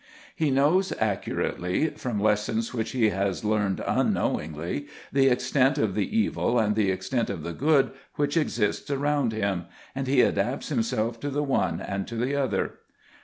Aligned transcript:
He 0.35 0.49
knows 0.49 0.91
accurately, 0.99 1.89
from 1.91 2.19
lessons 2.19 2.73
which 2.73 2.89
he 2.89 3.09
has 3.11 3.45
learned 3.45 3.83
unknowingly, 3.85 4.87
the 5.13 5.27
extent 5.27 5.77
of 5.77 5.93
the 5.93 6.17
evil 6.17 6.57
and 6.57 6.75
the 6.75 6.89
extent 6.89 7.29
of 7.29 7.43
the 7.43 7.53
good 7.53 7.91
which 8.15 8.35
exists 8.35 8.89
around 8.89 9.31
him, 9.31 9.65
and 9.93 10.07
he 10.07 10.21
adapts 10.21 10.69
himself 10.69 11.19
to 11.19 11.29
the 11.29 11.43
one 11.43 11.79
and 11.81 12.07
to 12.07 12.15
the 12.15 12.35
other. 12.35 12.79